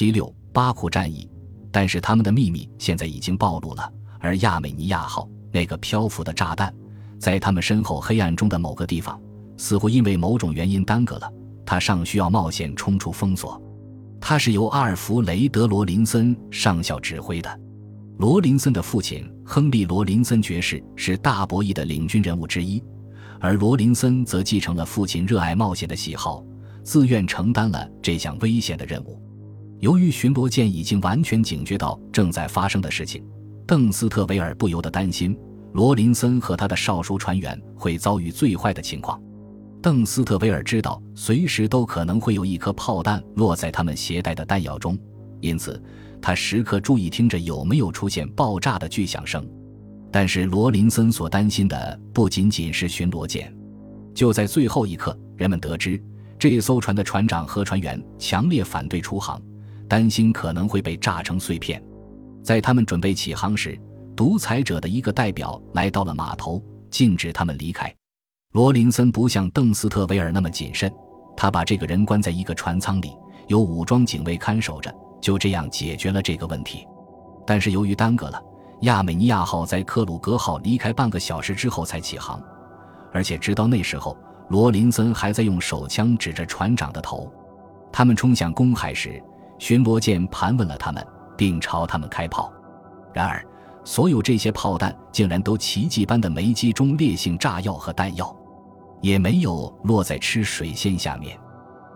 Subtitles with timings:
[0.00, 1.28] 七六巴库战役，
[1.70, 3.92] 但是他们的秘密现在已经暴露了。
[4.18, 6.74] 而亚美尼亚号那个漂浮的炸弹，
[7.18, 9.20] 在他们身后黑暗中的某个地方，
[9.58, 11.30] 似乎因为某种原因耽搁了。
[11.66, 13.60] 他尚需要冒险冲出封锁。
[14.18, 17.60] 他是由阿尔弗雷德·罗林森上校指挥的。
[18.16, 22.82] 罗林森的父亲亨利·罗林森爵士是大博弈的领军人物之一，
[23.38, 26.42] 而罗林森则继承了父亲热爱冒险的喜好，
[26.82, 29.20] 自愿承担了这项危险的任务。
[29.80, 33.24] 由于巡逻舰已经完全警觉到正在发生的事情，
[33.66, 35.36] 邓斯特维尔不由得担心
[35.72, 39.20] 罗林森和他的少数船员会遭遇最坏的情况。
[39.80, 44.98] 邓斯特维尔知道随时都可能会有一颗炮弹落在他们携带的弹药中，
[45.40, 45.82] 因此
[46.20, 49.48] 他时刻注意听着有没有出现爆炸的巨响声。
[50.12, 53.50] 但是罗林森所担心的不仅仅是巡逻舰。
[54.14, 55.98] 就在最后一刻，人们得知
[56.38, 59.40] 这艘船的船长和船员强烈反对出航。
[59.90, 61.82] 担心可能会被炸成碎片，
[62.44, 63.76] 在他们准备起航时，
[64.14, 67.92] 独裁者的一个代表来到了码头，禁止他们离开。
[68.52, 70.88] 罗林森不像邓斯特维尔那么谨慎，
[71.36, 73.12] 他把这个人关在一个船舱里，
[73.48, 76.86] 有武装警卫看守着，就这样解决了这个问题。
[77.44, 78.40] 但是由于耽搁了，
[78.82, 82.40] 亚美尼亚号在克鲁格号离开半个小时之后才起航，
[83.12, 84.16] 而且直到那时候，
[84.50, 87.28] 罗林森还在用手枪指着船长的头。
[87.92, 89.20] 他们冲向公海时。
[89.60, 92.50] 巡逻舰盘问了他们，并朝他们开炮。
[93.12, 93.44] 然而，
[93.84, 98.34] 所有这些炮弹竟然都奇迹般的没击中烈性炸药和弹药，
[99.02, 101.38] 也没有落在吃水线下面。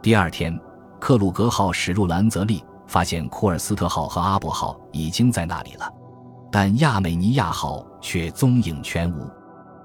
[0.00, 0.58] 第二天，
[0.98, 5.86] 克鲁格号驶入兰泽利，发现库尔斯特号和阿伯号已经在那里了，
[6.50, 9.30] 但亚美尼亚号却踪影全无。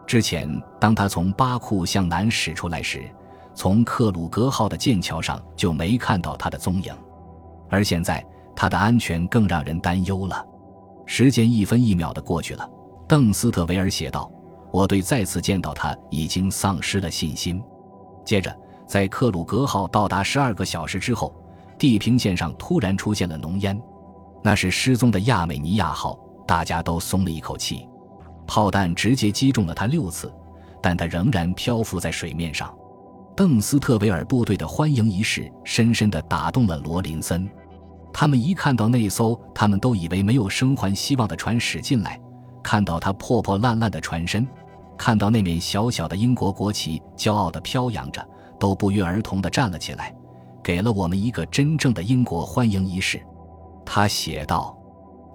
[0.08, 3.04] 之前，当他从巴库向南驶出来时，
[3.54, 6.96] 从克鲁格号的剑桥上就没看到他的踪影。
[7.76, 10.46] 而现在，他的安全更让人担忧了。
[11.06, 12.68] 时间一分一秒的过去了，
[13.06, 14.32] 邓斯特维尔写道
[14.72, 17.62] ：“我对再次见到他已经丧失了信心。”
[18.24, 18.56] 接着，
[18.88, 21.36] 在克鲁格号到达十二个小时之后，
[21.78, 23.78] 地平线上突然出现了浓烟，
[24.42, 26.18] 那是失踪的亚美尼亚号。
[26.48, 27.90] 大家都松了一口气。
[28.48, 30.32] 炮弹直接击中了他六次，
[30.82, 32.74] 但他仍然漂浮在水面上。
[33.36, 37.50] 邓斯特维尔部队的欢迎仪式深深地打动了罗林森。
[38.18, 42.18] 他们一看到那艘他们都以为没有生还希望的船驶进来，
[42.64, 44.48] 看到它破破烂烂的船身，
[44.98, 48.26] 看到那面小小的英国国旗骄傲地飘扬着，
[48.58, 50.16] 都不约而同地站了起来，
[50.64, 53.22] 给了我们一个真正的英国欢迎仪式。
[53.86, 54.74] 他写道。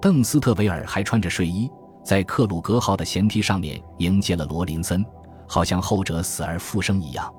[0.00, 1.70] 邓斯特维尔还穿着睡衣，
[2.02, 5.04] 在克鲁格号的舷梯上面迎接了罗林森，
[5.46, 7.30] 好像后者死而复生一样。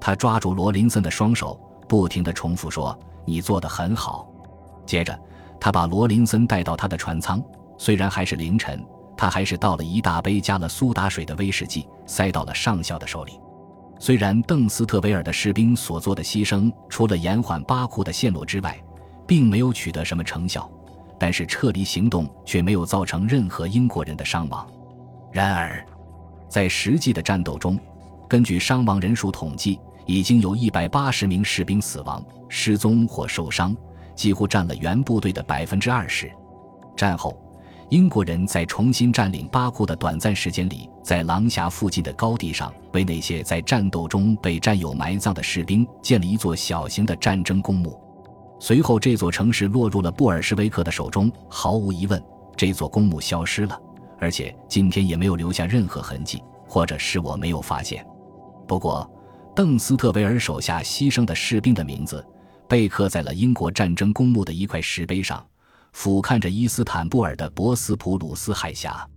[0.00, 1.58] 他抓住罗林森的双手，
[1.88, 2.96] 不停地重复说
[3.26, 4.28] ：“你做得很好。”
[4.86, 5.18] 接着，
[5.60, 7.42] 他把罗林森带到他的船舱。
[7.76, 8.82] 虽然还是凌晨，
[9.16, 13.38] 他还是倒了一大杯加了苏打水的威士忌，塞到了上校的手里。
[13.98, 18.78] 虽然邓斯特维尔的士兵所做的牺牲，除了延缓巴库的陷落之外，
[19.26, 20.70] 并没有取得什么成效，
[21.18, 24.66] 但是撤离行动却没有造成任何英国人的伤亡。
[25.32, 25.84] 然而，
[26.48, 27.78] 在实际的战斗中，
[28.28, 33.76] 根据伤亡人数统计，已经有一百八十名士兵死亡、失踪或受伤，
[34.16, 36.28] 几乎占了原部队的百分之二十。
[36.96, 37.38] 战后，
[37.90, 48.00] 英国人在重新占领巴库的短暂时间里，在狼峡附近的高地上，为那些在战斗中被战友埋葬的士兵建了一座小型的战争公墓。
[48.58, 51.30] 随后，这座城市落入了布尔什维克的手中。
[51.48, 52.20] 毫无疑问，
[52.56, 53.78] 这座公墓消失了，
[54.18, 58.04] 而且今天也没有留下任何痕迹，或者是我没有发现。
[58.66, 59.08] 不过，
[59.54, 62.26] 邓斯特维尔手下牺牲的士兵的名字
[62.68, 65.44] 被刻在了英国战争公墓的一块石碑上，
[65.92, 69.08] 俯瞰着伊斯坦布尔的博斯普鲁斯海峡。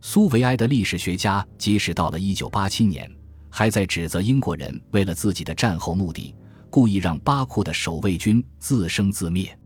[0.00, 3.10] 苏维埃的历史学家即使到了1987年，
[3.50, 6.34] 还在指责英国人为了自己的战后目的，
[6.70, 9.56] 故意让巴库的守卫军自生自灭。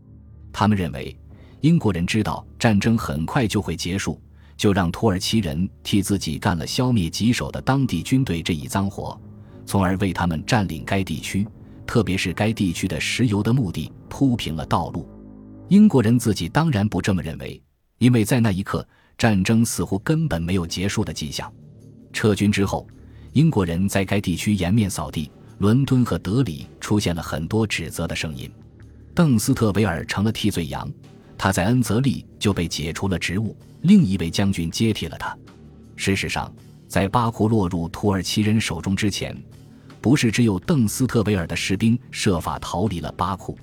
[0.51, 1.17] 他们认为，
[1.61, 4.21] 英国人知道战争很快就会结束，
[4.57, 9.19] 就让土耳其人替自己干了消灭棘手的当地军队这一脏活。
[9.65, 11.47] 从而为他们占领该地区，
[11.85, 15.09] 特别是该地区的石油的目的铺平了道路。
[15.69, 17.61] 英国人自己当然不这么认为，
[17.97, 18.87] 因为在那一刻，
[19.17, 21.51] 战争似乎根本没有结束的迹象。
[22.13, 22.87] 撤军之后，
[23.33, 28.49] 英国人在该地区颜面扫地，伦敦和德里出现了很多指责的声音。
[29.13, 30.91] 邓斯特维尔成了替罪羊，
[31.37, 35.35] 他在恩泽利就被解除了职务，另一位将军接替了他。
[35.95, 36.53] 事实上，
[36.87, 39.35] 在巴库落入土耳其人手中之前，
[40.05, 43.57] 不是只有邓斯特维尔的士兵设法逃离了巴库。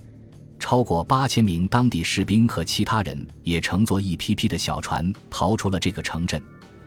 [0.59, 6.43] 超过八千名当地士兵和其他人也乘坐一批批的小船逃出了这个城镇。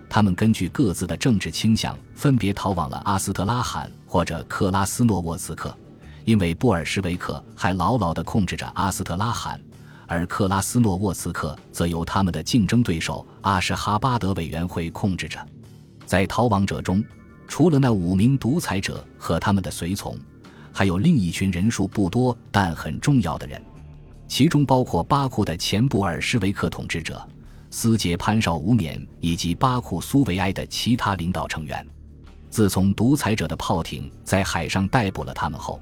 [0.09, 5.73] 他们根据各自的政治倾向，分别逃往了阿斯特拉罕或者克拉斯诺沃茨克，
[6.25, 9.57] 因为布尔什维克还牢牢地控制着阿斯特拉罕。
[10.05, 15.39] 而克拉斯诺沃茨克则由他们的竞争对手阿什哈巴德委员会控制着。
[16.05, 17.01] 在逃亡者中，
[17.47, 20.17] 除了那五名独裁者和他们的随从，
[20.71, 23.61] 还有另一群人数不多但很重要的人，
[24.27, 27.25] 其中包括巴库的前布尔什维克统治者
[27.71, 31.85] 斯捷潘绍无冕以及巴库苏维埃的其他领导成员。
[32.49, 35.81] 自从独裁者的炮艇在海上逮捕了他们后，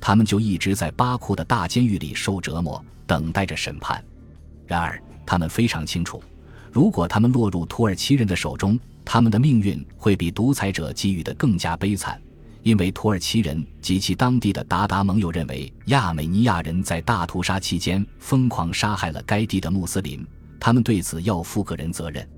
[0.00, 2.82] 他们就一直在巴库的大监狱里受折磨。
[3.08, 4.04] 等待着审判。
[4.66, 6.20] 然而，他们非常清楚，
[6.76, 12.20] 如果他们落入土耳其人的手中，他们的命运会比独裁者给予的更加悲惨。
[12.62, 20.22] 因为土耳其人及其当地的鞑靼盟友认为，亚美尼亚人在大屠杀期间疯狂杀害了该地的穆斯林，
[20.60, 22.28] 他们对此要负个人责任。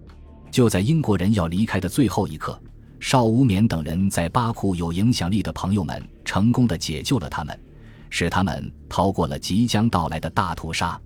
[0.52, 2.56] 就在英国人要离开的最后一刻，
[3.00, 7.60] 邵无冕等人在巴库有影响力的朋友们成功的解救了他们。
[8.08, 10.96] 使他们逃过了即将到来的大屠杀。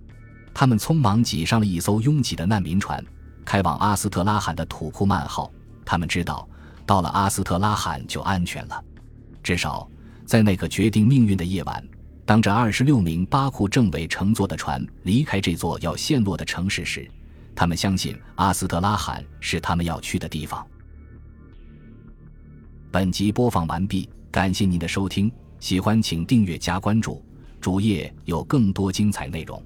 [0.53, 3.03] 他们匆忙挤上了一艘拥挤的难民船，
[3.45, 5.51] 开往阿斯特拉罕的土库曼号。
[5.85, 6.49] 他们知道，
[6.87, 8.85] 到了阿斯特拉罕就安全了。
[9.43, 9.89] 至少，
[10.25, 11.85] 在那个决定命运的夜晚，
[12.25, 17.11] 当这二十六名巴库政委乘坐的船离开这座要陷落的城市时，
[17.55, 20.67] 他们相信阿斯特拉罕是他们要去的地方。
[22.91, 25.31] 本集播放完毕，感谢您的收听。
[25.59, 27.25] 喜欢请订阅加关注，
[27.61, 29.63] 主页有更多精彩内容。